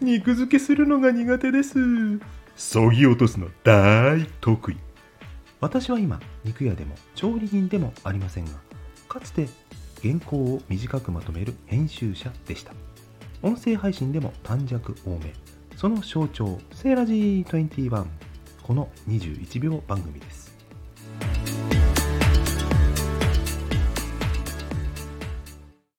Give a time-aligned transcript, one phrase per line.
[0.00, 1.74] 肉付けするのが苦手です。
[2.56, 4.76] そぎ落とすの大得意。
[5.60, 8.52] 私は今肉屋でも調理人でもありませんが
[9.10, 9.46] かつて
[10.02, 12.72] 原稿を短くまとめる編集者でした。
[13.42, 15.34] 音声配信でも短尺多め。
[15.76, 18.06] その象徴セーラジー21
[18.62, 20.56] この21秒番組です。